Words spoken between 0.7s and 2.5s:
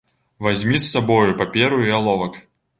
з сабою паперу і аловак.